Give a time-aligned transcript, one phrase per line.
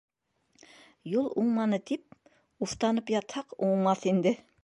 [1.15, 4.37] -Юл уңманы тип уфтанып ятһаҡ, уңмаҫ инде.